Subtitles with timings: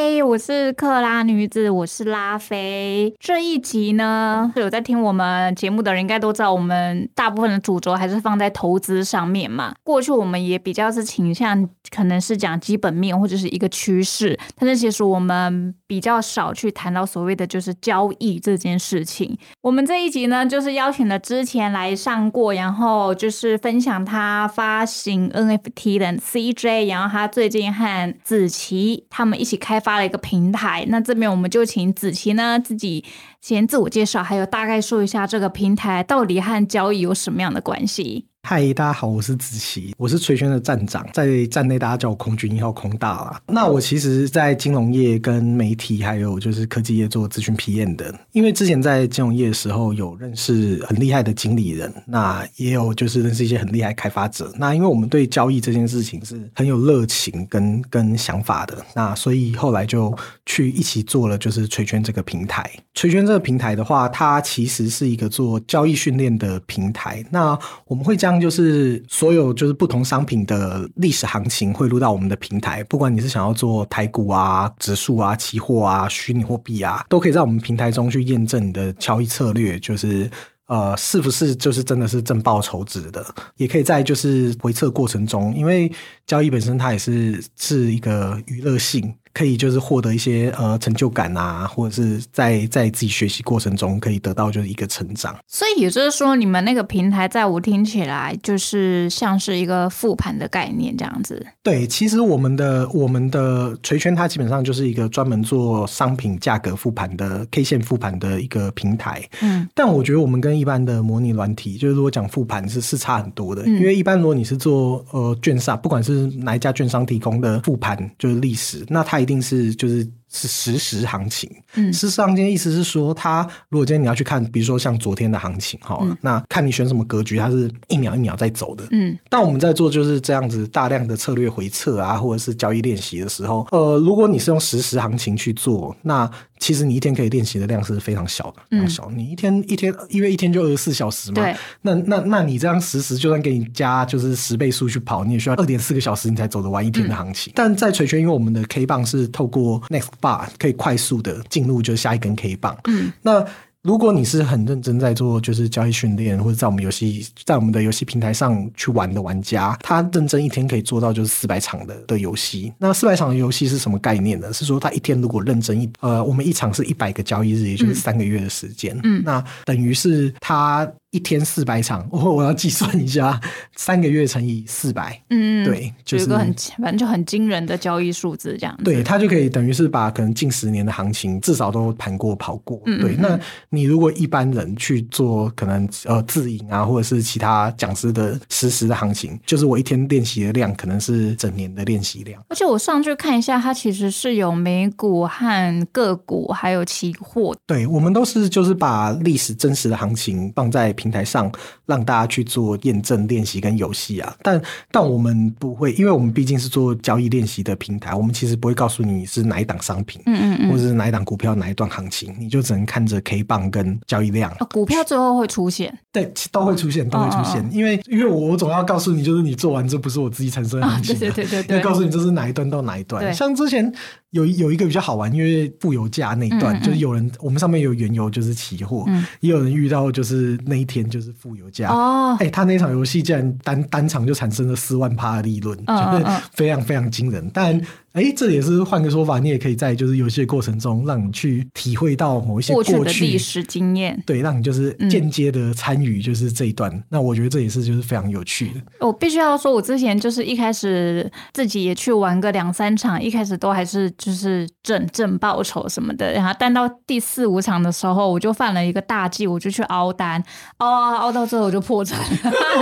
[0.00, 3.12] 嗨，我是克拉女子，我是拉菲。
[3.18, 9.74] 这一集呢，有在听我们节目的人应该都知道，我们大部分的主轴还是放在投资上面嘛。
[9.82, 19.36] 过去我们也比较是倾向，可能是讲基本面或者是一个趋势，但是其实我们比较少去谈到所谓的就是交易这件事情。
[19.62, 30.84] 我们这一集呢，就是邀请了之前来上过，然后就是分享他发行 NFT 的 CJ，然后他最近和子琪他们一起开发发了一个平台。
[30.88, 33.02] 那这边我们就请子琪呢自己
[33.40, 38.26] 先自我介绍，还有大概说一下这个平台到底和交易有什么样的关系。
[38.50, 43.38] 嗨，大家好，我是子琪，我是垂轩的站长，在站内大家叫我空军一号空大啦。
[43.46, 54.50] 那我其实，在金融业、跟媒体还有就是科技业做咨询 PM 的，因为之前在金融业的时候有认识很厉害的经理人，那也有就是认识一些很厉害开发者。
[54.56, 62.64] 那因为我们对交易这件事情是很有热情跟跟想法的，那所以后来就去一起做了就是垂圈这个平台。
[62.94, 67.22] 垂圈这个平台的话，它其实是一个做交易训练的平台。
[67.30, 80.30] 那我们会将就是所有就是不同商品的历史行情汇入到我们的平台，不管你是想要做台股啊、指数啊、期货啊、虚拟货币啊，都可以在我们平台中去验证你的交易策略，就是
[80.66, 83.24] 呃是不是就是真的是正报酬值的，
[83.56, 85.90] 也可以在就是回测过程中，因为
[86.26, 89.14] 交易本身它也是是一个娱乐性。
[89.38, 95.36] 可以就是获得一些呃成就感啊，或者是在在自己学习过程中可以得到就是一个成长。
[95.46, 101.46] 所以也就是说，你们那个平台在我听起来就是像是一个复盘的概念这样子。
[101.62, 109.22] 对，其实我们的我们的垂圈它基本上就是一个专门做商品价格复盘的 K 线复盘的一个平台。
[109.40, 120.17] 嗯，但我觉得我们跟一般的模拟软体，就是如果讲复盘是是差很多的，因为一般如果你是做呃券商，不管是哪一家券商提供的复盘就是历史，那它一定是就是。
[120.30, 129.18] 是实时行情，嗯，实时行情的意思是说，它如果今天你要去看，比如说像昨天的行情，哈，那看你选什么格局，它是一秒一秒在走的，嗯。
[129.30, 139.10] 但我们在做就是这样子大量的策略回测啊，或者是交易练习的时候，呃，如果你是用实时行情去做，那其实你一天可以练习的量是非常小的，非常小。
[139.10, 141.56] 你一天一天，因为一天就二十四小时嘛，对。
[141.80, 147.50] 那那那你这样实时，就算给你加就是十倍速去跑，你也需要二点四个小时，你才走得完一天的行情。
[147.56, 150.08] 但在锤圈，因为我们的 K 棒是透过 Next。
[150.20, 152.76] 把可以快速的进入就是下一根 K 棒。
[152.84, 153.44] 嗯，那
[153.82, 162.72] 如果你是很认真在做就是交易训练，或者在我们游戏在我们的游戏平台上去玩的玩家，他认真一天可以做到就是四百场的的游戏。
[162.78, 164.52] 那四百场的游戏是什么概念呢？
[164.52, 168.98] 是说他一天如果认真一呃，我们一场是一百个交易日，也就是三个月的时间。
[169.04, 170.90] 嗯，那等于是他。
[171.10, 173.40] 一天四百场，我 我要计算一下，
[173.76, 183.16] 三个月乘以四百，嗯，对，就是个很反正就很惊人的交易数字，这样，对，他就可以等于是把可能近十年的行情至少都盘过跑过，对。
[183.16, 192.38] 那你如果一般人去做可能呃自营啊，或者是其他讲师的实时的行情，就是我一天练习的量可能是整年的练习量。
[192.50, 197.56] 而且我上去看一下，它其实是有美股和个股，还有期货。
[197.66, 200.94] 对，我们都是就是把历史真实的行情放在。
[200.98, 201.50] 平台上
[201.86, 204.60] 让大家去做验证练习跟游戏啊，但
[204.90, 214.52] 但我们不会，因为我们毕竟是做交易练习的平台，我们其实不会告诉你是哪一档商品，嗯嗯嗯，或者是哪一档股票哪一段行情，你就只能看着 K 棒跟交易量。
[214.70, 223.92] 股票最后会出现，对，都会出现，都会出现，因为因为我总要告诉你，就是你做完这不是我自己产生的行情，对对对对，要告诉你这是哪一段到哪一段，像之前。
[224.32, 229.06] 有有一个比较好玩，因为负油价那一段，就是有人我们上面有原油，就是期货，
[229.40, 237.80] 也有人遇到就是那一天就是负油价哦，哎，他那场游戏竟然单单场就产生了四万趴的利润，就是非常非常惊人，但。
[238.14, 246.90] 哎，这也是换个说法，你也可以在就是游戏的过程中，让你去体会到某一些过去的历史经验，对，让你就是间接的参与就是这一段。
[247.10, 248.80] 那我觉得这也是就是非常有趣的。
[249.06, 260.42] 我必须要说，我之前就是一开始自己也去玩个两三场，一开始都还是就是挣挣报酬什么的，然后但到第四五场的时候，我就犯了一个大忌，我就去凹单，
[260.78, 262.18] 凹啊凹到最后我就破产。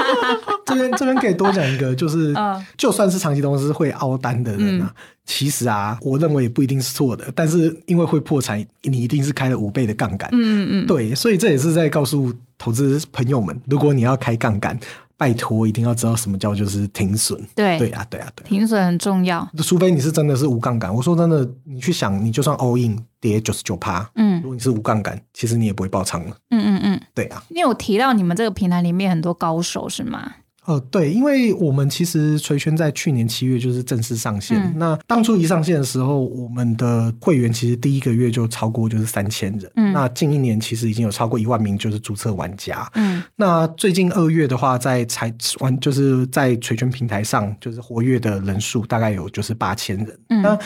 [0.64, 2.34] 这边这边可以多讲一个，就是
[2.76, 4.92] 就算是长期投资会凹单的人啊。
[5.24, 10.28] 其实啊，我认为也不一定是错的，但是因为会破产，你一定是开了五倍的杠杆。
[10.32, 14.78] 嗯嗯，对，所以这也是在告诉投资朋友们，如果你要开杠杆。
[15.18, 17.40] 拜托一定要知道什么叫就是停损。
[17.54, 18.48] 对对啊，对啊，对啊。
[18.48, 19.48] 停损很重要。
[19.64, 26.36] 除非你是真的是无杠杆，我说真的，你去想，你就算 all in 跌九十九趴，嗯如果你是无杠杆，其实你也不会爆仓了。
[26.50, 30.32] 嗯嗯嗯，对啊，你有提到你们这个平台里面很多高手是吗？
[30.66, 34.58] 呃，对，因为我们其实垂圈在去年七月就是正式上线。
[34.58, 39.70] 嗯那当初一上线的时候，我们的会员其实第一个月就超过就是三千人。
[39.76, 42.90] 嗯那近一年其实已经有超过一万名就是注册玩家。
[42.94, 50.18] 嗯那最近二月的话，在才玩就是在垂圈平台上，就是活跃的人数大概有就是八千人。
[50.30, 50.58] 嗯那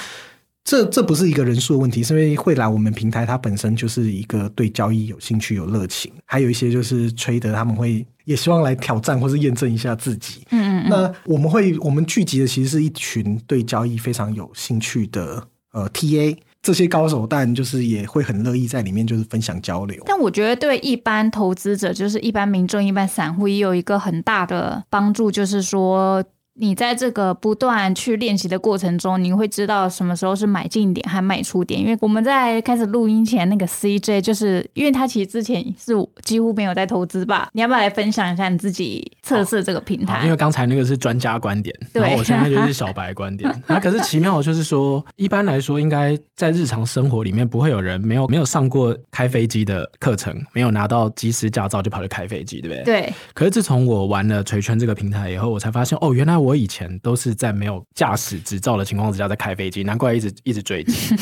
[0.62, 10.46] 这这不是一个人数的问题，是因为会来我们平台，它本身就是一个对交易有兴趣、有热情，还有一些就是吹得，他们会也希望来挑战或是验证一下自己。
[10.50, 15.42] 嗯嗯嗯，那我们会我们聚集的其实是一群对交易非常有兴趣的
[15.72, 20.00] 呃 TA，这些高手，但就是也会很乐意在里面就是分享交流。
[20.06, 26.22] 但我觉得对一般投资者，就是一般民众、一般散户，也有一个很大的帮助，就是说。
[26.60, 31.80] 你在这个不断去练习的过程中，你会知道什么时候是买进点和卖出点。
[31.80, 37.48] 因为我们在开始录音前，那个 CJ 就是因为他其实之前是几乎没有在投资吧？
[37.54, 40.24] 你要不要来分享一下你自己测试这个平台？
[40.24, 43.62] 因为刚才那个是专家观点，然后我现在就 是小白观点。
[43.68, 52.84] 那可是奇妙的就是说，一般来说，应该在日常生活里面不会有人没有没有上过开飞机的课程，没有拿到机师驾照就跑去开飞机，对不对？。
[52.84, 61.14] 对，可是自从我玩了垂圈这个平台以后，我才发现哦，原来我以前都是在没有驾驶执照的情况之下在开飞机，难怪一直一直追击。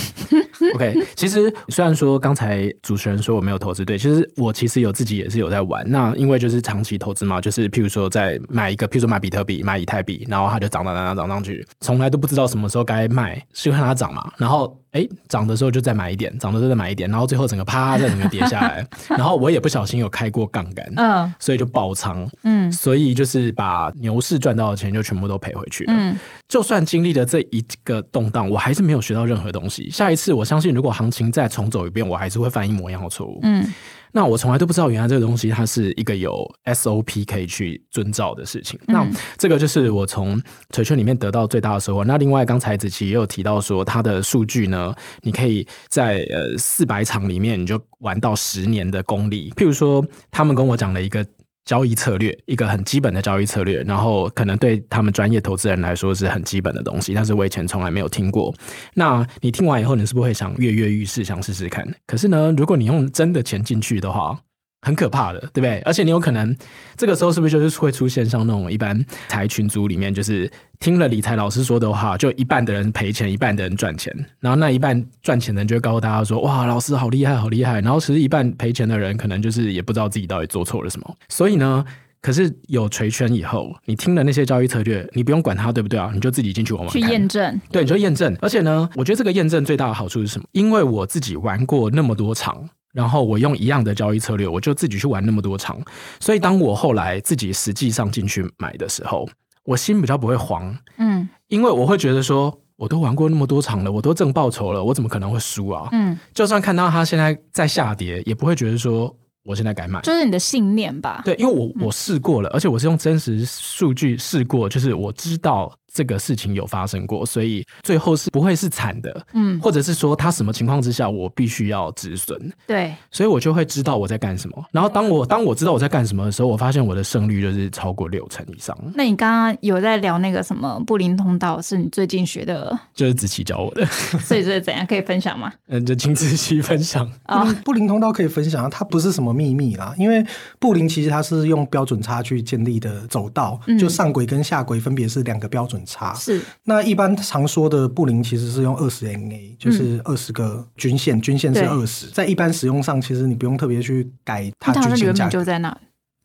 [0.74, 5.88] OK，其实虽然说刚才主持人说我没有投资对，其实我其实有自己也是有在玩。
[5.88, 14.30] 那因为就是长期投资嘛，就是譬如说在买一个，譬如说买比特币、买以太币，然后它就涨涨涨涨涨上去，从来都不知道什么时候该卖，是因为它涨嘛。
[14.36, 18.86] 然后哎涨的时候就再买一点，涨的时候再买一点，然后最后整个啪再整个跌下来。
[19.10, 22.28] 然后我也不小心有开过杠杆，嗯所以就爆仓。
[22.44, 25.92] 嗯所以就是把牛市赚到的钱就全部都赔回去了。
[25.94, 26.18] 嗯
[26.48, 29.90] 就算经历了这一个动荡，我还是没有学到任何东西。
[29.90, 33.40] 下一次我相信，如果行情再重走一遍，我还是会犯一模一样的错误。
[33.42, 33.66] 嗯
[34.10, 38.80] 那我从来都不知道，原来这个东西它是一个有 SOP 可以去遵照的事情。
[38.86, 39.06] 那
[39.36, 40.40] 这个就是我从
[40.70, 42.02] 锤圈里面得到最大的收获。
[42.02, 49.52] 那另外，刚才子琪也有提到说，它的数据呢，呃你可以在呃四百场里面，你就玩到十年的功力。
[49.56, 51.26] 譬如说，他们跟我讲了一个。
[51.64, 58.54] 交易策略，一个很基本的交易策略，然后可能对他们专业投资人来说是很基本的东西，但是我以前从来没有听过。
[58.94, 61.86] 那你听完以后，你是不是会想跃跃欲试，想试试看？
[62.06, 64.40] 可是呢，如果你用真的钱进去的话，
[64.82, 65.78] 很可怕的，对不对？
[65.80, 66.56] 而且你有可能
[66.96, 81.16] 这个时候是不是就是会出现像那种一般财群组里面，就是听了理财老师说的话，就一半的人赔钱，一半的人赚钱，然后那一半赚钱的人就会告诉大家说：“哇，老师好厉害，好厉害。”然后其实一半赔钱的人可能就是也不知道自己到底做错了什么。
[81.28, 81.84] 所以呢，
[82.22, 86.12] 可是有锤圈以后，你听了那些交易策略，你不用管它对不对啊？
[86.14, 87.00] 你就自己进去玩玩去。
[87.00, 87.60] 验证。
[87.72, 88.36] 对，你就验证。
[88.40, 90.46] 而且呢，我觉得这个验证最大的好处是什么？
[90.52, 95.80] 因为我自己玩过那么多场，然后我用一样的交易策略，我就自己去玩那么多场，
[96.20, 99.28] 所以当我后来自己实际上进去买的时候，
[99.64, 102.56] 我心比较不会慌，嗯因为我会觉得说。
[102.78, 105.88] 我都玩过那么多场了，我都挣报酬了，我怎么可能会输啊？
[105.90, 109.12] 嗯，就算看到它现在在下跌，也不会觉得说
[109.42, 110.00] 我现在该买。
[110.02, 111.20] 就是你的信念吧。
[111.24, 124.64] 对，因为我我试过了，而且我是用真实数据试过，就是我知道这个事情有发生过，所以最后是不会是惨的，嗯，或者是说他什么情况之下我必须要止损，对，所以我就会知道我在干什么。
[124.70, 133.84] 然后当我当我知道我在干什么的时候，我发现我的胜率就是超过六成以上，那你刚刚有在聊那个什么布林通道，是你最近学的，就是子琪教我的，
[134.20, 134.86] 所以这是怎样？
[134.86, 135.52] 可以分享吗？
[135.68, 137.10] 嗯，就请子琪分享。
[137.24, 140.24] 啊、布林布林通道可以分享啊，它不是什么秘密啦，因为
[140.58, 143.78] 布林其实它是用标准差去建立的走道，嗯。
[143.78, 146.12] 就上轨跟下轨分别是两个标准差。
[146.14, 155.78] 是，那一般常说的布林其实是用二十 NA，就是二十个均线，均线是二十，在一般使用上，其实你不用特别去改它它好均线价格像原本就，在那。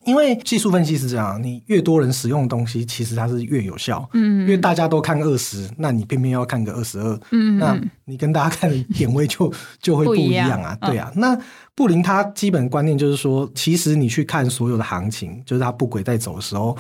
[0.05, 4.05] 因为技术分析是这样，你越多人使用的东西，其实它是越有效。
[4.11, 9.49] 嗯因为大家都看二十，那你偏偏要看个二十二，嗯那你跟大家看的点位就
[9.81, 11.09] 就会不一样啊，样对啊。
[11.15, 11.39] 那
[11.73, 16.77] 布林它基本观念就是说，其实你去看所有的行情，就是它不轨在走的时候。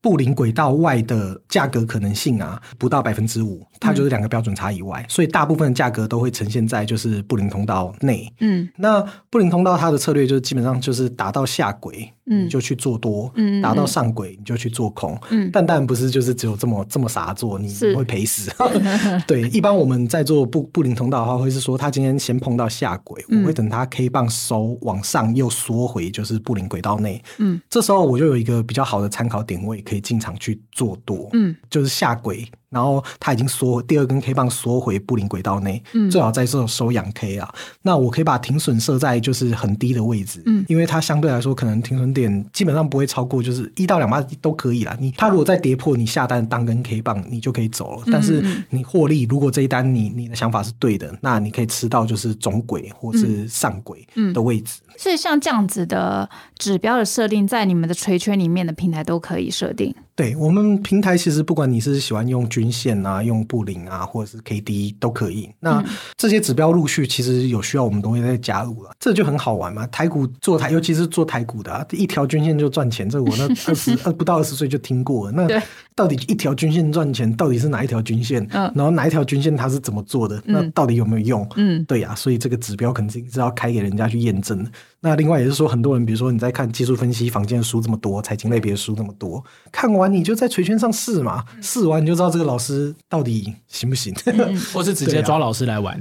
[0.00, 8.32] 布林轨道外的价格可能性啊，不到百分之五，它就是两个标准差以外，所以大部分的价格都会呈现在就是布林通道内。
[8.40, 12.44] 嗯那布林通道它的策略就是基本上就是打到下轨，嗯。
[12.44, 15.50] 你就去做多，嗯嗯达到上轨你就去做空，嗯。
[15.52, 17.94] 但当然不是就是只有这么这么傻做，你是。
[17.96, 18.50] 会赔死。
[19.26, 27.60] 对，一般我们在做布布林通道的话，会是说他今天先碰到下轨，嗯我会等他 K 棒收往上又缩回，就是布林轨道内，嗯。
[27.70, 31.54] 这时候我就有一个比较好的参考点位，可以进场去做多，嗯。
[31.70, 37.48] 就是下轨，然后它已经缩第二根 K 棒缩回布林轨道内，嗯最好在这种收阳 K 啊。
[37.80, 44.94] 那我可以把停损设在就是很低的位置，嗯因为它相对来说可能停损点基本上不会超过就是一到两八都可以啦。
[45.00, 48.02] 你它如果再跌破你下单当根 K 棒，你就可以走了。
[48.12, 54.80] 但是嗯你获利，如果这一单你你的想法是对的，那你可以吃到就是中轨或是上轨嗯的位置。
[54.98, 56.28] 所以像这样子的
[56.58, 59.94] 指标的设定，在你们的垂圈里面的平台都可以设定。
[60.16, 65.50] 对我们平台，其实不管你是喜欢用均线啊、用布林啊，或者是 K D 都可以。
[65.60, 65.84] 那
[66.16, 69.86] 这些指标陆续其实有需要，我们都会再加入了，这就很好玩嘛。
[69.88, 75.32] 台股做台，尤其是做台股的、啊，一条均线就赚钱，这我那 二十二不到二十岁就听过了。
[75.32, 75.62] 那
[75.94, 78.42] 到底一条均线赚钱，到底是哪一条均线？
[78.52, 80.42] 嗯然后哪一条均线它是怎么做的？
[80.46, 81.46] 那到底有没有用？
[81.56, 84.70] 嗯对呀、所以这个指标肯定是要开给人家去验证的。
[85.00, 94.14] 那另外也是说，很多人比如说你在看技术分析房间的书这么多，财经类别的书这么多，看完你就在垂圈上试嘛，试完你就知道这个老师到底行不行。
[94.72, 96.00] 或是直接抓老师来玩。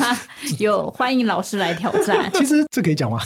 [0.58, 2.30] 有欢迎老师来挑战。
[2.34, 3.18] 其实这可以讲吗？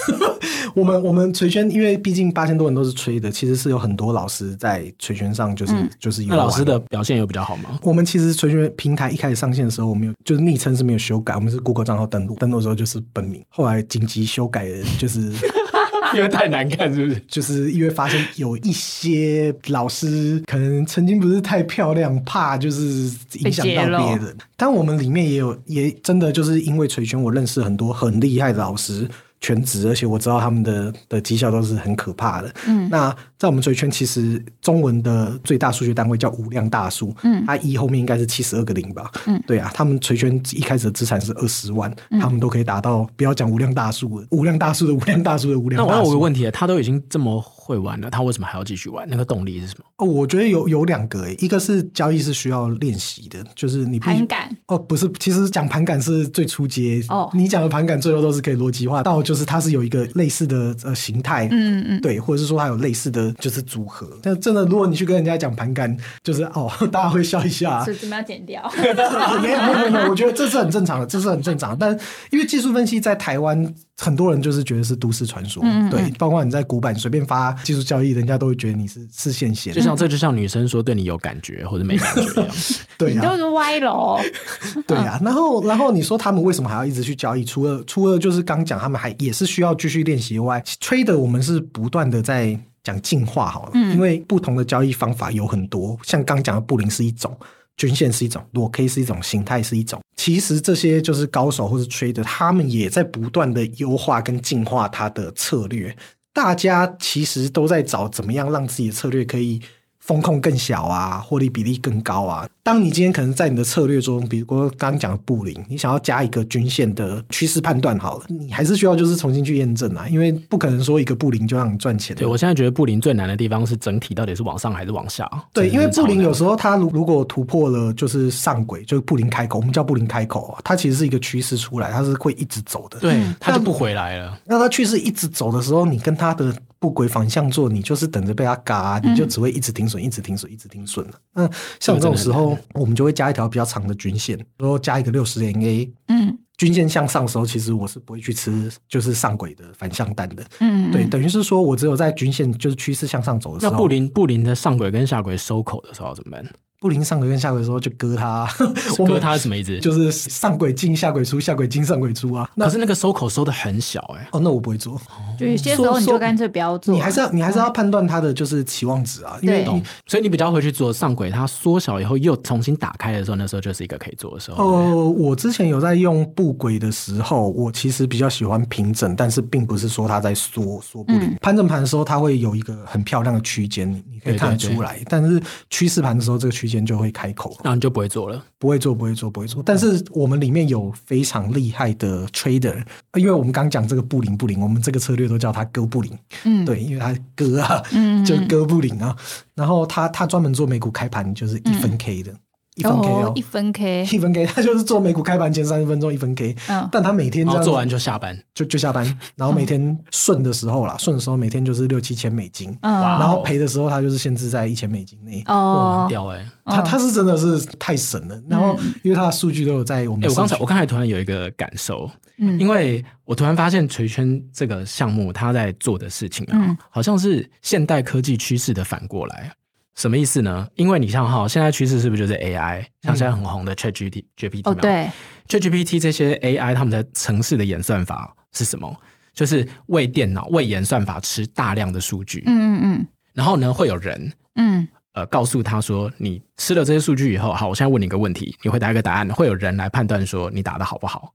[0.75, 7.79] 我们我们垂圈，因为毕竟八千多人都是吹的，其实是有很多老师在垂圈上就是、就是有那老师的表现有比较好吗？
[7.83, 15.10] 我们其实垂圈平台一开始上线的时候，我们有就是昵称是没有修改，我们是 Google 账号登录，登录的时候就是本名，后来紧急修改的，就是
[16.15, 17.23] 因为太难看，是不是？
[17.27, 24.37] 就是因为发现有一些老师可能曾经不是太漂亮，怕就是影响到别人。
[24.57, 29.09] 但我们里面也有，也真的就是因为垂拳，我认识很多很厉害的老师。
[29.41, 32.55] 全职，而且我知道他们的的绩效都是很可怕的。
[32.67, 45.99] 嗯，那在我们垂圈，其实中文的最大数据单位叫无量大数，嗯，它一后面应该是七十二个零吧，嗯，对啊，他们垂圈一开始的资产是二十万，他们都可以达到，不要讲无量大数了，无量大数的无量大数的无量大数。
[45.99, 47.41] 那我有个问题，他都已经这么
[47.71, 49.07] 会玩了，他为什么还要继续玩？
[49.09, 49.85] 那个动力是什么？
[49.99, 64.09] 哦，我觉得有有两个诶，一个是交易是需要练习的，就是你盘感哦，不是，其实讲盘感是最初阶哦你讲的盘感最后都是可以逻辑化到，就是它是有一个类似的呃形态，嗯嗯，对，或者是说它有类似的就是组合。
[64.23, 67.85] 但真的，如果你去跟人家讲盘感，就是哦， 大家会笑一下。
[67.85, 68.69] 是怎么要剪掉？
[69.41, 71.77] 没有没有没有没有，我觉得这是很正常的，这是很正常的。
[71.79, 71.99] 但
[72.31, 79.83] 因为技术分析在台湾，很多人就是觉得是都市传说，嗯对，包括你在古板随便发技术交易，人家都会觉得你是是现显就。
[79.83, 82.47] 像这就像女生说对你有感觉或者没感觉一样。
[82.97, 84.19] 对啊，你都是歪楼。
[84.89, 87.45] 对啊，然后然后你说他们为什么还要一直去交易？
[87.45, 97.37] 除了除了就是刚讲他们还也是需要继续练习以外，trader 我们是不断的在讲进化好了，因为不同的交易方法有很多，像刚讲的布林是一种。
[97.81, 99.99] 均线是一种，裸 K 是一种，形态是一种。
[100.17, 105.97] 其实这些就是高手或是 trader，他们也在不断的优化跟进化他的策略。
[106.35, 109.63] 大家其实都在找怎么样让自己的策略可以
[110.01, 112.49] 风控更小啊，获利比例更高啊。
[112.63, 122.15] 当你今天可能在你的策略中，比如说刚刚讲的布林，你想要加一个均线的趋势判断好了，你还是需要就是重新去验证啊，因为不可能说一个布林就让你赚钱。
[122.17, 125.29] 对我现在觉得布林最难的地方是整体到底是往上还是往下。
[125.53, 132.99] 对，因为布林有时时候它如如果突破了就是上轨，就是布林开口，我们叫布林开口啊，它其实是一个趋势出来，它是会一直走的。
[132.99, 134.39] 对它就不回来了。
[134.47, 136.51] 那它趋势一直走的时候，你跟它的
[136.81, 141.13] 不轨反向做，你就是等着被他嘎，你就只会一直停损，一直停损，一直停损了。
[141.35, 145.89] 那像这种时候，我们就会加一条比较长的均线，然后加一个六十 MA。
[146.09, 150.45] 嗯均线向上的时候，其实我是不会去吃就是上轨的反向单的。
[150.59, 156.47] 嗯，对，等于是说我只有在均线就是趋势向上走的时候，那布林布林的上轨跟下轨收口的时候要怎么办？
[156.81, 158.49] 布林上轨跟下轨的时候就割它，
[159.07, 159.79] 割它是什么意思？
[159.81, 162.49] 就是上轨进下轨出，下轨进上轨出啊。
[162.57, 164.99] 可是那个收口收的很小哎、哦，那我不会做。
[165.39, 174.65] 就有些时候你就干脆不要做，你还是要你还是要判断它的就是期望值啊，因为对你所以你比较会去做上轨，它缩小以后又重新打开的时候，那时候就是一个可以做的时候。
[174.65, 181.37] 呃，我之前有在用布轨的时候，我其实比较喜欢平整，但是并不是说它在缩缩布林。
[181.43, 184.99] 盘整盘的时候，它会有一个很漂亮的区间，你你可以看得出来。
[185.11, 188.43] 但是趋势盘的时候，这个区间就会开口，那你就不会做了。
[188.59, 189.63] 不会做，不会做，不会做。
[189.63, 192.83] 但是我们里面有非常厉害的 trader，
[193.15, 196.17] 因为我们刚讲这个布林布林，我们这个策略都叫他哥布林。
[196.45, 199.17] 嗯，对，因为他哥啊，嗯就哥布林啊。
[199.55, 202.33] 然后他他专门做美股开盘，就是一分 K 的。
[202.77, 206.89] 一分 K 哦，一分 K，一分 K， 他就是做美股开盘前三十分钟一分 K，嗯。
[206.91, 215.43] 但他每天这样后做完就下班，就就下班，然后每天顺的时候啦，顺的时候每天就是六七千美金，然后赔的时候他就是限制在一千美金内。
[215.47, 216.01] 哇，哦。
[216.03, 216.47] 很，屌哎！
[216.65, 222.09] 他他是真的是太神了，然后因为他的数据都有在我们哎，的我刚才我刚才突然有一个感受，
[222.39, 222.59] 嗯。
[222.59, 226.77] 因为我突然发现锤圈这个项目他在做的事情啊，嗯。
[226.89, 229.53] 好像是现代科技趋势的反过来。
[229.97, 230.67] 什么意思呢？
[230.77, 232.85] 因为你像哈，现在趋势是不是就是 AI？
[233.03, 235.11] 像现在很红的 ChatGPT、GPT 哦，对
[235.49, 238.97] ，ChatGPT 这些 AI 他们的城市的演算法是什么？
[239.33, 251.33] 就是为电脑为演算法吃大量的数据，嗯嗯然后呢会有人嗯呃告诉他说，你吃了这些数据以后，好，我现在问你一个问题，你回答一个答案，会有人来判断说你答的好不好。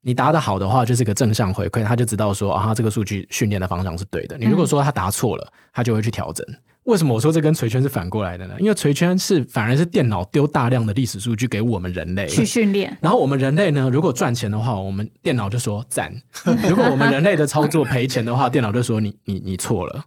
[0.00, 4.38] 你答的好的话，就是个正向回馈，他就知道说啊，他这个数据训练的方向是对的。
[4.38, 6.46] 你如果说他答错了，他就会去调整。
[6.84, 8.54] 为什么我说这跟锤圈是反过来的呢？
[8.58, 16.10] 因为锤圈是反而是电脑丢大量的历史数据给我们人类嗯，去训练，然后我们人类呢，如果赚钱的话，我们电脑就说赞；
[16.68, 20.04] 如果我们人类的操作赔钱的话，电脑就说你你你错了。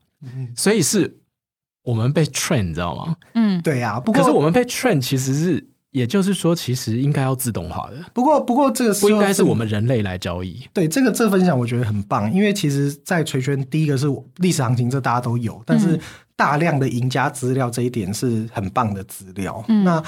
[0.55, 1.19] 所以是
[1.83, 3.15] 我们被 train，你知道吗？
[3.33, 10.63] 嗯，对呀、不过可是我们被 train 其实是，也就是说，其实应该要自动化的，不过不过这个不应该是我们人类来交易。
[10.73, 15.99] 对这个这分享我觉得很棒，因为其实，在锤圈第一个是历史行情，这大家都有，但是
[16.35, 19.63] 大量的赢家资料这一点是很棒的资料。
[19.67, 20.03] 嗯那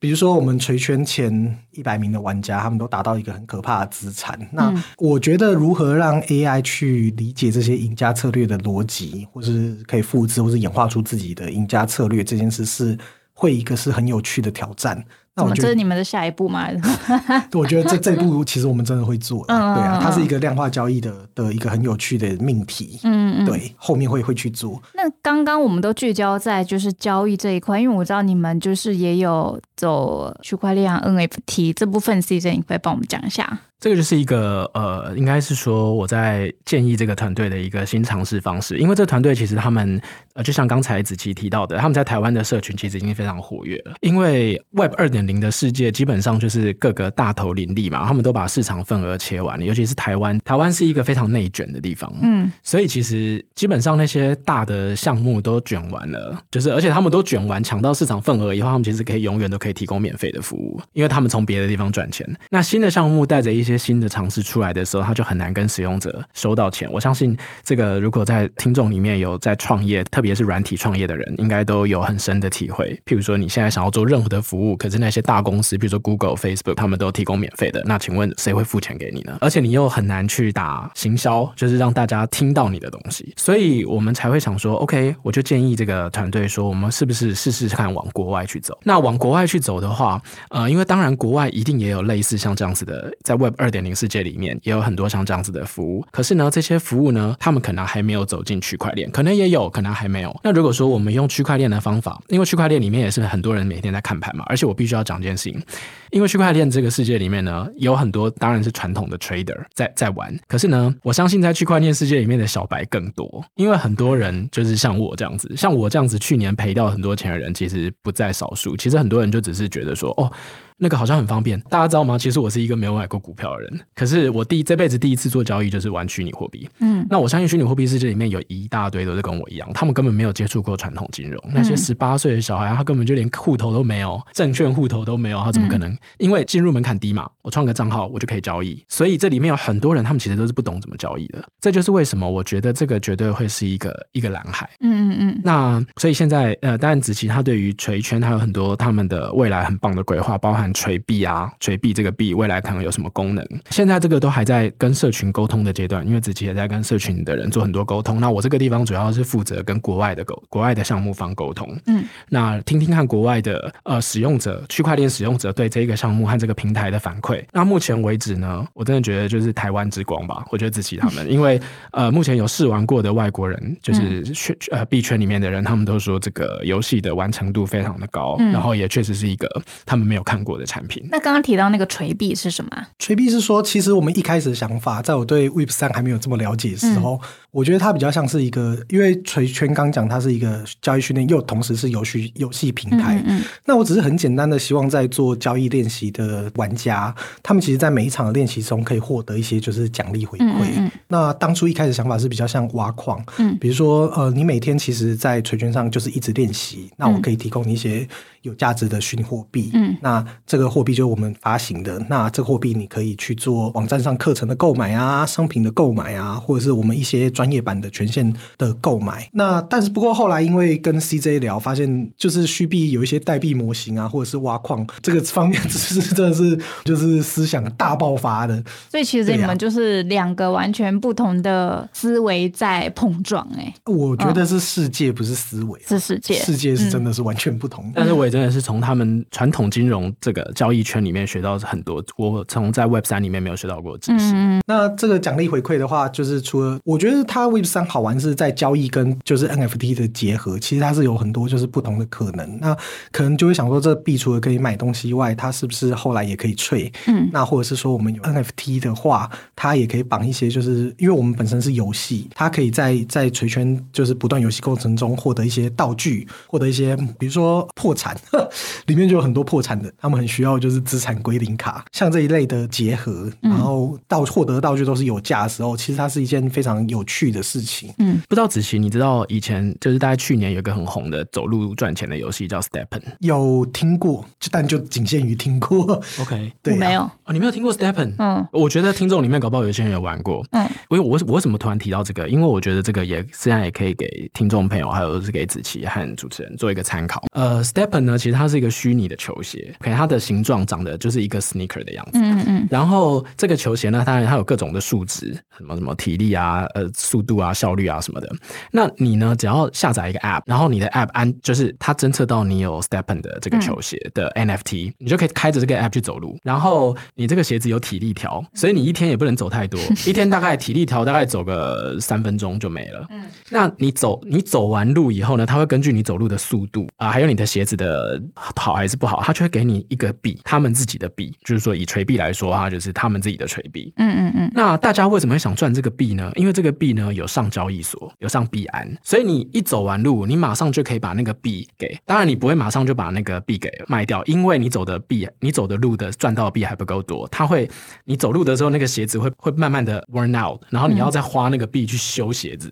[0.00, 4.38] 比如说我们垂圈前一百名的玩家，他们都达到一个很可怕的资产。
[4.52, 12.96] 那嗯我觉得如何让 AI 去理解这些赢家策略的逻辑，或是可以复制，或是演化出自己的赢家策略这件事，是
[13.32, 15.04] 会一个是很有趣的挑战。
[15.38, 16.68] 那我觉得这是你们的下一步吗？
[17.54, 24.80] 我觉得这这一步其实我们真的会做对啊嗯，它是一个量化交易的的一个很有趣的命题，嗯嗯，对，后面会会去做。
[24.94, 33.60] 那刚刚我们都聚焦在就是交易这一块，因为我知道你们就是也有走区块链啊 NFT 这部分，C J 你可以帮我们讲一下。
[33.80, 40.00] 这个就是一个呃，应该是说我在建议这个团队的一个新尝试方式，因为这团队其实他们
[40.34, 43.94] 呃，就像刚才子琪提到的，他们在台湾的社群其实已经非常活跃了。
[44.00, 62.26] 因为 Web 二点零的世界基本上就是各个大头林立嘛，他们都把市场份额切完了，尤其是台湾，台湾是一个非常内卷的地方，嗯所以其实基本上那些大的项目都卷完了，就是而且他们都卷完抢到市场份额以后，他们其实可以永远都可以提供免费的服务，因为他们从别的地方赚钱。
[62.48, 66.90] 那新的项目带着一些新的尝试出来的时候，他就很难跟使用者收到钱。
[66.90, 72.98] 我相信这个如果在听众里面有在创业，特别是软体创业的人，应该都有很深的体会。
[73.04, 79.36] 譬如说你现在想要做任何的服务，可是那些大公司，比如说 Google、Facebook，他们都提供免费的，那请问谁会付钱给你呢？
[79.42, 88.78] 而且你又很难去打行销，就是让大家听到你的东西，所以我们才会想说，OK，我就建议这个团队说，我们是不是试试看往国外去走？
[88.84, 100.34] 那往国外去走的话，呃，因为当然国外一定也有类似像这样子的，在 Web 二点零世界里面也有很多像这样子的服务，可是呢，这些服务呢，他们可能还没有走进区块链，可能也有，可能还没有。
[100.42, 105.62] 那如果说我们用区块链的方法，因为区块链里面也是很多人每天在看盘嘛，而且我必须要讲件事情，
[106.10, 118.76] 因为区块链这个世界里面呢，有很多当然是传统的 trader 在在玩，可是呢，我相信在区块链世界里面的小白更多，因为很多人就是像我这样子，像我这样子去年赔掉很多钱的人，其实不在少数。
[118.76, 120.30] 其实很多人就只是觉得说，哦。
[120.78, 122.16] 那个好像很方便，大家知道吗？
[122.16, 126.68] 其实我是一个没有买过股票的人，可是我第这辈子第一次做交易就是玩虚拟货币。
[126.78, 131.42] 嗯那我相信虚拟货币世界里面有一大堆都是跟我一样，他们根本没有接触过传统金融。
[131.52, 135.96] 那些十八岁的小孩，他根本就连户头都没有，证券户头都没有，他怎么可能？
[136.18, 138.84] 因为进入门槛低嘛，我创个账号我就可以交易。
[138.88, 141.42] 所以这里面有很多人，他们其实都是不懂怎么交易的。
[141.60, 144.68] 这就是为什么我觉得这个绝对会是一个一个蓝海。
[144.80, 153.46] 嗯嗯嗯那所以现在呃，当然子琪他对于锤圈还有很多他们的未来很棒的规划，包含锤币啊、锤币这个币未来可能有什么功能。
[153.70, 158.20] 现在这个都还在跟社群沟通的阶段，因为子琪也在跟社群的人做很多沟通。
[158.20, 161.68] 那我这个地方主要是负责跟国外的沟国外的项目方沟通。
[161.86, 167.44] 嗯，那听听看国外的呃使用者、区块链使用者对这个项目和这个平台的反馈。
[167.52, 170.44] 那目前为止呢，我真的觉得就是台湾之光吧。
[170.50, 171.60] 我觉得子琪他们， 因为
[171.92, 179.48] 呃目前有试玩过的外国人，就是圈、呃币圈里面的人，他们都说这个游戏的完成度非常的高，嗯然后也确实是一个
[179.86, 181.06] 他们没有看过的产品。
[181.10, 182.70] 那刚刚提到那个锤币是什么？
[182.98, 193.22] 锤币是说，其实我们一开始的想法，在我对 Web 三还没有这么了解的时候，我觉得它比较像是一个，因为锤圈刚讲它是一个交易训练，又同时是游戏游戏平台。
[193.26, 200.44] 嗯那我只是很简单的希望在做交易练习的玩家，他们其实在每一场的练习中可以获得一些就是奖励回馈。
[200.44, 208.06] 嗯嗯那当初一开始想法是比较像挖矿，嗯比如说呃，你每天其实，在锤圈上就是一直练习，那我可以提供你一些
[208.42, 219.28] 有价值的虚拟货币，嗯那这个货币就是我们发行的，那这个货币你可以去做网站上课程的购买啊，商品的购买啊，或者是我们一些专业版的权限的购买。
[219.32, 228.64] 那但是不过后来因为跟 CJ 聊，发现就是虚币有一些代币模型啊，或者是挖矿这个方面，是真的是就是思想大爆发的。
[228.90, 235.78] 所以其实你们就是两个完全不同的思维在碰撞、哎，我觉得是世界，不是思维。
[235.86, 236.36] 是世界。
[236.36, 237.92] 世界是真的是完全不同的。
[237.96, 244.32] 但是我也真的是从他们传统金融这个交易圈里面学到很多，我从在 Web 三里面没有学到过的知识。
[244.34, 252.58] 嗯那这个奖励回馈的话，就是除了我觉得它 Web 三好玩是在交易跟就是 NFT 的结合，其实它是有很多就是不同的可能。
[252.60, 252.76] 那
[253.10, 256.92] 可能就会想说，这币除了可以买东西以外，它是不是后来也可以 trade？
[257.06, 268.14] 嗯那或者是说我们有 NFT 的话，它也可以绑一些，就是因为我们本身是游戏，它可以在在锤圈就是不断游戏过程中获得一些道具，获得一些比如说破产，
[268.86, 277.92] 里面就有很多破产的，他们很需要就是资产归零卡，像这一类的结合，然后到获得的道具都是有价的时候，其实它是一件非常有趣的事情。
[277.98, 283.02] 嗯，不知道子琪，你知道以前就是大概去年有一个很红的走路赚钱的游戏叫 Stepen。
[283.20, 286.00] 有听过，就但就仅限于听过。
[286.20, 287.00] OK， 对、啊，我没有。
[287.24, 288.14] 哦，你没有听过 Stepen？
[288.18, 290.44] 嗯我觉得听众里面搞不好有些人有玩过。
[290.50, 292.28] 嗯，我我我为什么突然提到这个？
[292.28, 297.22] 因为我觉得这个也现在也可以给听众朋友，还有是给子琪和主持人做一个参考。
[297.32, 302.18] 呃，Stepen 呢，其实它是一个虚拟的球鞋，可能它的形状长得就是一个 sneaker 的样子。
[302.22, 308.28] 嗯嗯然后这个球鞋呢，当然它有各种的数值，什么什么体力啊、呃速度啊、效率啊什么的。
[308.70, 316.38] 那你呢，只要下载一个 App，然后你的 App 安就是它侦测到你有 Stepen 的这个球鞋的 NFT，、你就可以开着这个 App 去走路。
[316.42, 323.06] 然后你这个鞋子有体力条，所以你一天也不能走太多， 一天大概体力条大概走个三分钟就没了。
[323.10, 333.92] 嗯那你走你走完路以后呢，它会根据你走路的速度啊，还有你的鞋子的好还是不好，它就会给你一个币，他们自己的币，就是说以锤币来说哈，就是他们自己的锤币。
[333.96, 336.32] 嗯嗯嗯那大家为什么会想赚这个币呢？
[336.36, 341.98] 因为这个币呢有上交易所，有上币安，所以你一走完路，你马上就可以把那个币给。
[342.06, 347.68] 当然你不会马上就把那个币给卖掉，因为你走的币，你走的路的赚到的币还不够多，它会
[348.04, 352.70] 你走路的时候那个鞋子会会慢慢的 worn out，然后你要再花那个币去修鞋子。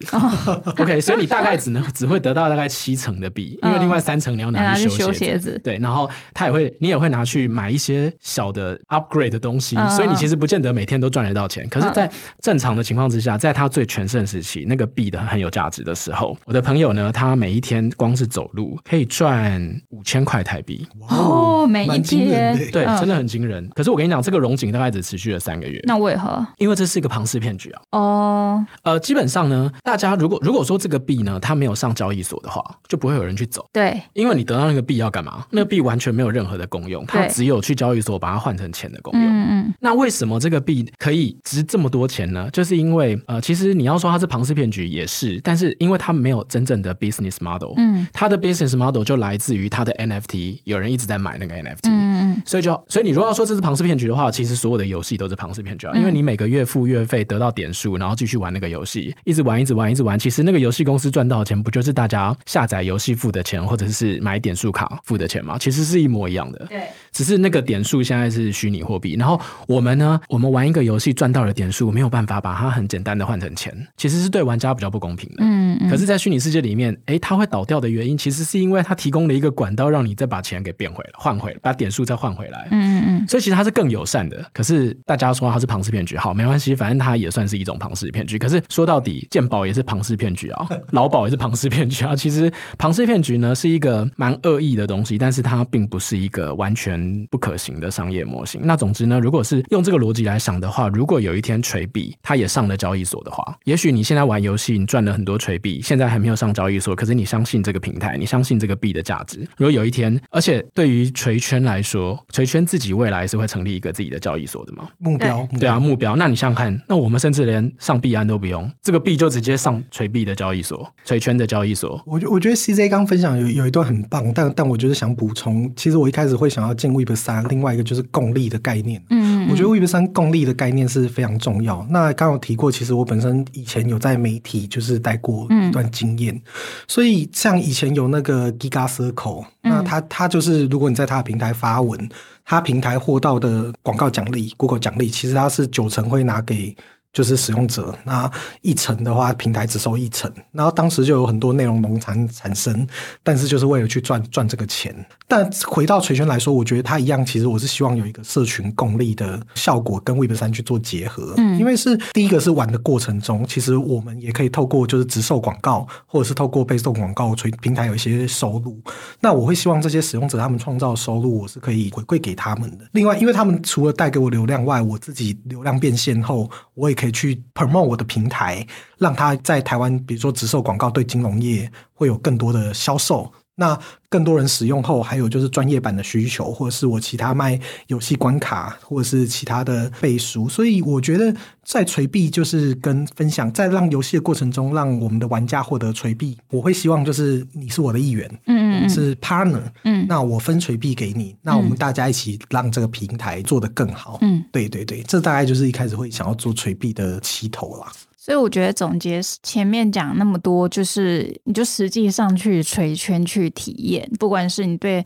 [0.78, 5.24] OK，所以你大概只能只会得到大概七成的币，因为另外三成你要嗯，拿拿去修鞋子。
[5.24, 5.60] 鞋子。
[5.64, 11.66] 对，然后他也会，你也会拿去买一些小的 upgrade 的东西，嗯所以你其实不见得每天都赚得到钱。
[11.68, 23.68] 可是，在正常的情况之下，在他最全盛时期，那个币的很有价值的时候，我的朋友呢，他每一天光是走路可以赚五千块台币，哇哦每一蛮惊人天的对，嗯真的很惊人。
[23.74, 26.46] 可是我跟你讲，这个融景大概只持续了三个月，那为何？
[26.59, 27.83] 因为这是一个庞氏骗局啊。
[27.92, 33.66] 哦，呃，基本上呢，大家如果如果说这个币呢，它没有上交易所的话，就不会有人去走。
[33.72, 35.46] 对，因为你得到那个币要干嘛？
[35.50, 39.22] 那个币完全没有任何的功用，它只有去交易所把它换成钱的功用。
[39.22, 39.74] 嗯嗯。
[39.80, 42.48] 那为什么这个币可以值这么多钱呢？
[42.52, 48.06] 就是因为呃，其实你要说它是庞氏骗局也是，但是因为它没有真正的 business model，嗯。
[48.12, 51.95] 它的 business model 就来自于它的 NFT，有人一直在买那个 NFT，、嗯
[52.37, 65.57] 嗯所以就所以你如果要说这是庞氏骗局的话，其实所有的游戏都是庞氏骗局啊，因为你每个月付月费得到点数，然后继续玩那个游戏，一直玩一直玩一直玩，其实那个游戏公司赚到的钱不就是大家下载游戏付的钱，或者是买点数卡付的钱吗？
[65.59, 66.66] 其实是一模一样的。
[66.68, 75.37] 对，只是那个点数现在是虚拟货币，然后我们呢，我们玩一个游戏赚到了点数没有办法把它很简单的换成钱，其实是对玩家比较不公平的。
[75.40, 82.68] 嗯嗯可是，在虚拟世界里面，哎，它会倒掉的原因，其实是因为它提供了一个管道，让你再把钱给变回来、换回来，把点数再换回来。
[82.70, 84.44] 嗯嗯所以其实它是更友善的。
[84.52, 88.38] 可是大家说它是庞氏骗局，好，没关系，反正它也算是一种庞氏骗局。
[88.38, 92.14] 可是说到底，鉴宝也是庞氏骗局啊， 劳保也是庞氏骗局啊。
[92.14, 98.60] 其实庞氏骗局呢是一个蛮恶意的东西，但是它并不是一个完全不可行的商业模型。
[98.64, 109.40] 那总之呢，如果是用这个逻辑来想的话，如果有一天锤币它也上了交易所的话，也许你现在玩游戏，你赚了很多锤币，现在还没有上交易所，可是你相信这个平台，你相信这个币的价值。
[109.56, 112.96] 如果有一天，而且对于锤圈来说，锤圈自己。
[112.96, 114.88] 未来是会成立一个自己的交易所的吗？
[114.96, 116.16] 目标对啊，，目标。
[116.16, 122.00] 那你想想看，那我们甚至连上币安都不用，这个币就直接上锤币的交易所、锤圈的交易所。
[122.07, 129.02] 我觉我觉得 CJ 刚分享有有一段很棒，但但我就是想补充，其实我一开始会想要进 Web 三，另外一个就是共利的概念。
[129.11, 131.87] 嗯，我觉得 Web 三共利的概念是非常重要。
[131.90, 136.40] 那刚刚有提过，其实我本身以前有在媒体就是待过一段经验，
[136.88, 142.05] 所以像以前有那个 Giga Circle，那他他就是如果你在他的平台发文，
[142.44, 146.76] 它平台获到的广告奖励、Google 奖励，其实它是九成会拿给。
[147.16, 152.87] 就是使用者，那一层的话，平台只收一层，然后当时就有很多内容农产产生，
[153.22, 154.94] 但是就是为了去赚赚这个钱。
[155.26, 168.79] 但回到锤圈来说，我觉得它一样，其实我是希望有一个社群共利的效果跟 Web 三去做结合，嗯，因为是第一个是玩的过程中，其实我们也可以透过就是直售广告，或者是透过被动广告，锤平台有一些收入。
[169.20, 172.85] 那我会希望这些使用者他们创造收入，我是可以回馈给他们的。
[172.92, 178.66] 另外，因为他们除了带给我流量外，我自己流量变现后，我也可以去 promote 我的平台，
[178.98, 183.32] 让他在台湾，比如说直售广告对金融业会有更多的销售。
[183.56, 190.48] 那更多人使用后，还有就是专业版的需求，或者是我其他卖游戏关卡，或者是其他的背书。
[190.48, 196.36] 所以我觉得在锤币就是跟分享，在让游戏的过程中，让我们的玩家获得锤币。
[196.50, 204.18] 我会希望就是你是我的一员，嗯嗯是 partner，嗯那我分锤币给你，那我们大家一起让这个平台做得更好。
[204.20, 207.90] 嗯，对对对，这大概就是一开始会想要做锤币的起头啦。
[208.26, 215.04] 所以我觉得总结前面讲那么多，就是你就实际上去垂圈去体验，不管是你对。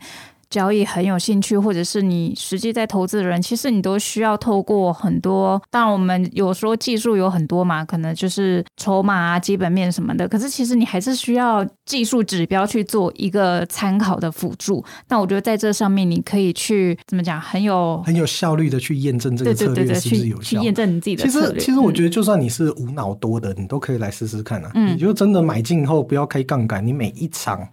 [0.51, 5.59] 交易很有兴趣，或者是你实际在投资的人，其实你都需要透过很多。
[5.71, 10.27] 当然，我们有说技术有很多嘛，可能就是筹码啊、基本面什么的。
[10.27, 14.83] 可是其实你还是需要技术指标去做一个参考的辅助。
[15.07, 20.59] 那我觉得在这上面，你可以去怎么讲，很有很有效率的去验证这个策略是不是去有效。
[20.59, 21.59] 去验证你自己的其策略。
[21.59, 24.71] 实，其实我嗯觉得，就算你是无脑多的，你都可以来试试看啊。
[24.75, 27.65] 嗯你就真的买进后不要开杠杆，你每一场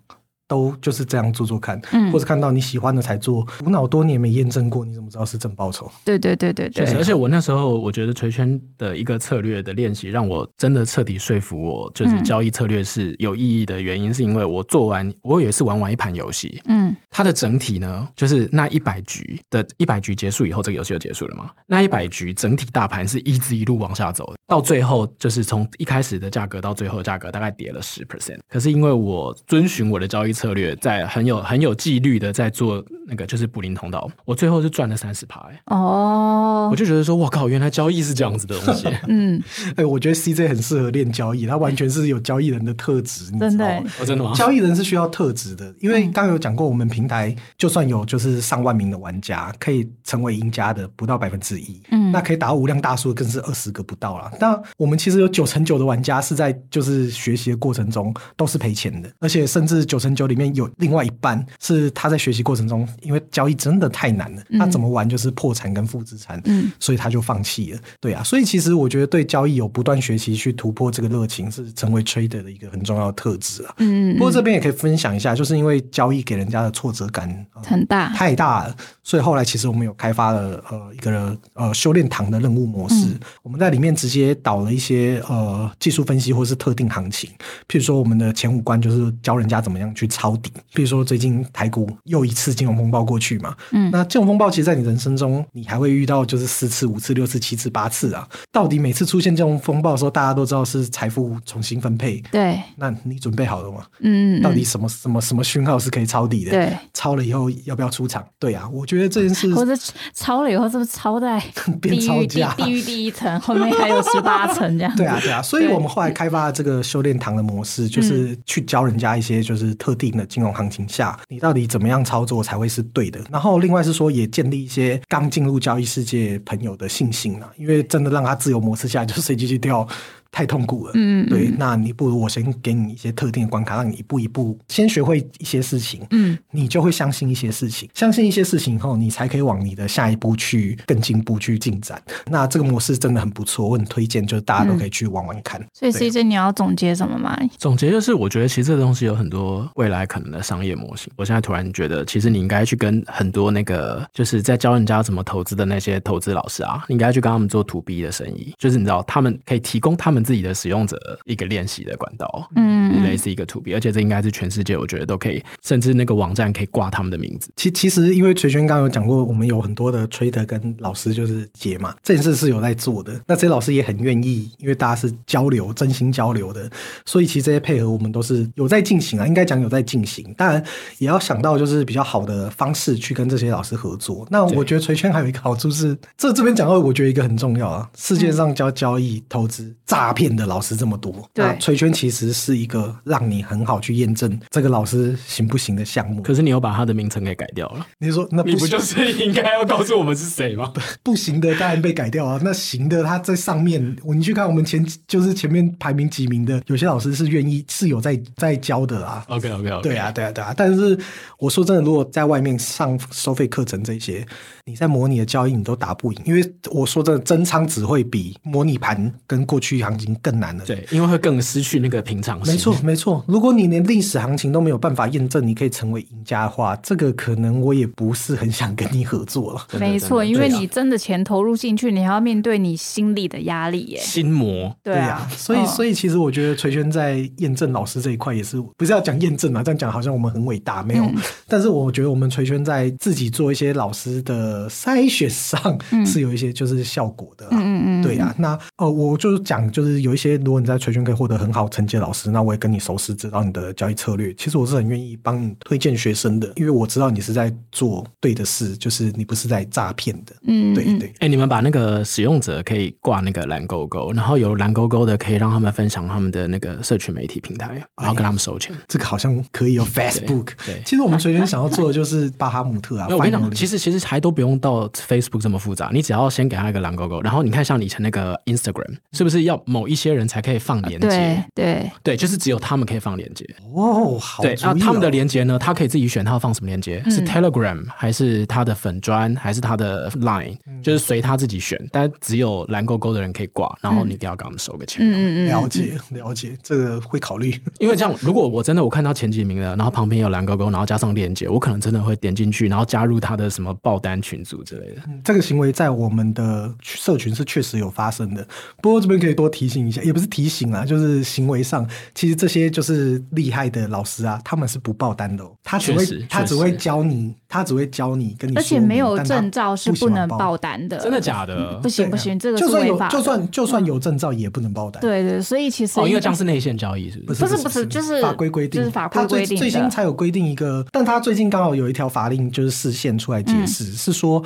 [0.48, 3.46] 都就是这样做做看，嗯或者看到你喜欢的才做。
[3.64, 5.88] 无脑多年没验证过，你怎么知道是正报酬？
[6.04, 21.50] 对对对对对确实，而且我那时候我觉得锤圈的一个策略的练习，让我真的彻底说服我，就是嗯交易策略是有意义的原因，是因为我做完，我有一次玩完一盘游戏，嗯它的整体呢，就是那一百局的一百局结束以后，这个游戏就结束了嘛？
[21.66, 28.38] 那一百局整体大盘是一直一路往下走的，到最后就是从一开始的价格到最后的价格大概跌了十 percent。
[28.48, 35.40] 可是因为我遵循我的交易策略，在很有很有纪律的在做那个就是布林通道，我最后是赚了三十趴。
[35.40, 38.86] 欸哦我，就觉得说，我靠，原来交易是这样子的东西。
[39.08, 39.42] 嗯，
[39.74, 44.02] 哎，我觉得 CJ 很适合练交易，他完全是有交易人的特质，你知道真的吗欸？
[44.02, 44.32] 哦，真的吗？
[44.36, 54.30] 交易人是需要特质的，因为刚刚有讲过，我们平台就算有就是上万名的玩家，可以成为赢家的不到百分之一，嗯那可以达到无量大数更是二十个不到了。
[54.38, 66.70] 那我们其实有九成九的玩家是在就是学习的过程中都是赔钱的，而且甚至九成九里面有另外一半是他在学习过程中，因为交易真的太难了，他怎么玩就是破产跟负资产，嗯。
[66.78, 67.80] 所以他就放弃了。
[68.00, 73.74] 对啊，所以其实我觉得对交易有不断学习去突破这个热情，是成为 trader 的一个很重要的特质啊。
[73.78, 83.20] 嗯，不过这边也可以分享一下，就是因为交易给人家的挫折感、呃很大，太大了，所以后来其实我们有开发了呃一个呃修炼堂的任务模式，嗯。
[83.42, 87.30] 我们在里面直接导了一些呃技术分析或是特定行情，
[87.66, 103.84] 譬如说我们的前五关就是教人家怎么样去抄底，比如说最近台股又一次金融风暴过去嘛，嗯那金融风暴其实，在你人生中你还会遇到就是四次、五次、六次、七次、八次啊，到底每次出现这种风暴的时候，大家都知道是财富重新分配，对，那你准备好了吗？
[104.00, 106.50] 嗯，嗯到底什么什么什么讯号是可以抄底的？
[106.50, 108.26] 对，抄了以后要不要出场？
[108.40, 109.72] 对啊，我觉得这件事或者
[110.12, 111.40] 抄了以后是不是抄在
[111.80, 112.26] 变 地狱。
[112.26, 114.96] 地狱第一层，后面还有十八层这样？
[114.96, 123.20] 对啊，对啊，所以我们后来开发了这个修炼堂的模式，就是去教人家一些就是特定的金融行情下，你到底怎么样操作才会是对的。
[123.30, 129.86] 然后另外是说，也建立一些刚进入交易世界朋友的信心啊，因为真的让他自由模式下来就随机去跳。
[130.30, 142.00] 太痛苦了，嗯对，那你不如我先给你一些特定的关卡，让你一步一步先学会一些事情，嗯，你就会相信一些事情，相信一些事情以后，你才可以往你的下一步去更进步去进展。
[142.26, 145.60] 那这个模式真的很不错，我很推荐，就是大家都可以去玩玩看。
[145.72, 147.36] 所以 CJ 你要总结什么吗？
[147.56, 151.10] 总结就是，我觉得其实这个东西有很多未来可能的商业模型。
[151.16, 167.50] 我现在突然觉得，其实你应该去跟很多那个就是在教人家怎么投资的那些投资老师啊，你应该去跟他们做 to B 的生意，就是你知道他们可以提供他们们自己的使用者一个练习的管道，嗯类似一个 to B，而且这应该是全世界我觉得都可以，甚至那个网站可以挂他们的名字。
[167.54, 173.12] 其其实，因为垂轩刚刚有讲过，我们有很多的 trader 跟老师就是结嘛，这件事是有在做的。
[173.26, 176.68] 那这些老师也很愿意，因为大家是交流、真心交流的，
[177.06, 180.34] 所以其实这些配合我们都是有在进行啊，应该讲有在进行。
[180.36, 180.62] 当然
[180.98, 184.26] 也要想到就是比较好的方式去跟这些老师合作。
[184.30, 196.22] 那我觉得垂圈还有一个好处是，这这边讲到，我觉得一个很重要啊，世界上教交易、投资、诈骗的老师这么多，对那垂圈其实是一个让你很好去验证这个老师行不行的项目。
[196.22, 200.72] 可是你又把他的名称给改掉了，你说那不就是应该要告诉我们是谁吗？
[201.02, 209.24] 不行的当然被改掉啊，那行的他在上面，你去看我们前就是前面排名几名的，有些老师是愿意是有在在教的啊。
[209.28, 210.54] OK OK OK，对啊，对啊，对啊。
[210.56, 210.98] 但是
[211.38, 214.26] 我说真的，如果在外面上收费课程这些，
[214.68, 220.64] 你在模拟的交易你都打不赢，因为我说真的，真仓只会比模拟盘跟过去行情更难了。
[220.66, 222.52] 对，因为会更失去那个平常心。
[222.52, 223.24] 没错，没错。
[223.26, 229.66] 如果你连历史行情都没有办法验证你可以成为赢家的话，这个可能我也不是很想跟你合作了。
[229.80, 233.98] 没错，因为你真的钱投入进去，你还要面对你心理的压力耶。
[233.98, 234.74] 心魔。
[234.82, 241.04] 对呀、啊，所以嗯所以其实我觉得垂轩在验证老师这一块也是不是要讲验证嘛，这样讲好像我们很伟大，没有。
[241.04, 241.14] 嗯
[241.50, 247.50] 但是我觉得我们垂轩在自己做一些老师的筛选上是有一些就是效果的、啊。
[247.52, 254.32] 嗯嗯嗯，对呀、那哦，我就是讲，就是有一些，如果你在垂圈可以获得很好成绩的老师，那我也跟你熟识，知道你的交易策略。
[254.34, 260.34] 其实我是很愿意帮你推荐学生的，因为我知道你是在做对的事，就是你不是在诈骗的。
[260.46, 261.12] 嗯，对对。
[261.18, 268.74] 哎、你们把那个使用者可以挂那个蓝勾勾，然后有蓝勾勾的可以让他们分享他们的那个社群媒体平台，然后跟他们收钱。
[268.86, 270.52] 这个好像可以有 Facebook。
[270.64, 273.08] 对其实我们 垂圈想要做的就是巴哈姆特啊。
[273.10, 281.44] 我跟你讲，其实其实还都不用到 Facebook 这么复杂，你只要先给他一个蓝勾勾，然后你看像以前那个 Instagram，是不是要某一些人才可以放链对接？
[281.54, 283.44] 对，对，就是只有他们可以放链接。
[283.74, 295.04] 哦，好对，主意然后他们的哦连接呢，他可以自己选他要放什么连接，是 Telegram 还是他的粉砖，还是他的 Line，、就是随他自己选，但只有蓝勾勾的人可以挂，然后你一定要给他们收个钱。
[295.04, 297.54] 嗯嗯嗯，了解了解，这个会考虑。
[297.78, 305.02] 因为这样，如果我真的我看到前几名了，然后旁边有蓝勾勾，然后加上链接，我可能真的会点进去，然后加入他的什么爆单群组之类的。
[305.24, 308.46] 这个行为在我们的社群是确实有发生的。
[308.82, 321.78] 不过这边可以多提醒一下，也不是提醒啊，就是行为上，其实这些就是厉害的老师啊，他们是不爆单的、哦，他只会他只会教你，他只会教你跟你说，而且没有证照是不能爆单的，真的假的？
[321.78, 322.98] 不行不行，这个就算有。
[323.08, 325.00] 就算就算有证照也不能包单。
[325.00, 327.44] 对对，所以其实哦，因为这样是内线交易，是不是？
[327.44, 334.42] 不是不是就是法规规定，就是法规他最规定最新才有规定一个，但他最近刚好有一条法令就是视线出来解释，嗯是说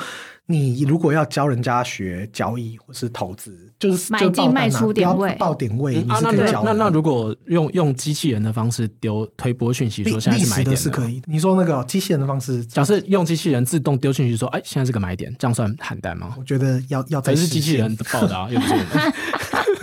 [0.47, 6.73] 你如果要教人家学交易或是投资，就是买进卖出点位报点位，你那那可以教的。
[6.73, 11.11] 那那如果用用机器人的方式丢推播讯息说现在是买点的是可。
[11.11, 16.37] 以，你说那个机器人的方式，假设用机器人自动丢讯息说，哎，现在是个买点，这样算喊单吗？
[16.39, 18.75] 我觉得要要在还是机器人报的啊，又不是。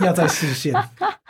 [0.00, 0.72] 要在视线，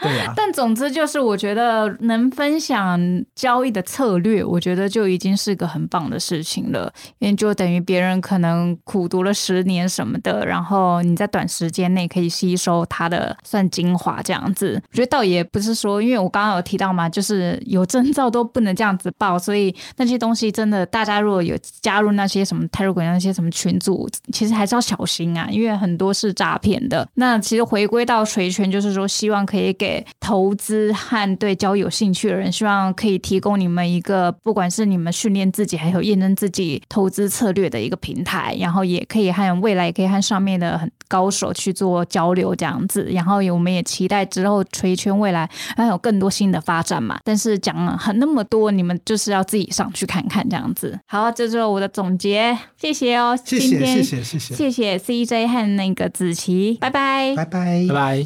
[0.01, 0.33] 对啊。
[0.37, 3.01] 但总之就是，我觉得能分享
[3.35, 6.93] 交易的策略，我觉得就已经是个很棒的事情了。
[7.19, 14.81] 因为就等于别人可能苦读了十年什么的，然后你在短时间内可以吸收它的算精华这样子。
[14.91, 27.07] 我觉得倒也不是说，因为我刚刚有提到嘛，就是有证照都不能这样子报，所以那些东西真的，大家如果有加入那些什么泰如果那些什么群组，其实还是要小心啊，因为很多是诈骗的。
[27.15, 29.90] 那其实回归到垂权，就是说希望可以给
[30.21, 43.09] 投资和对交易有兴趣的人，希望可以提供你们一个不管是你们训练自己，还有验证自己投资策略的一个平台，然后也可以和未来也可以和上面的很高手去做交流这样子。
[43.11, 47.19] 然后我们也期待之后垂圈未来还有更多新的发展嘛。
[47.25, 50.99] 但是讲了很那么多，你们就是要自己上去看看这样子。
[51.07, 58.19] 好，这就是我的总结，谢谢哦，谢谢今天谢谢谢谢，谢谢 CJ 和那个子琪，拜拜拜拜拜拜。